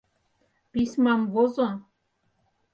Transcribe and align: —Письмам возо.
—Письмам 0.71 1.21
возо. 1.33 1.69